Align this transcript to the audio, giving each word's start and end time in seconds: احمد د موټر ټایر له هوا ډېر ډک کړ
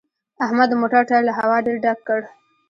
احمد 0.45 0.67
د 0.69 0.73
موټر 0.81 1.01
ټایر 1.09 1.23
له 1.27 1.33
هوا 1.39 1.57
ډېر 1.65 1.77
ډک 1.83 1.99
کړ 2.07 2.19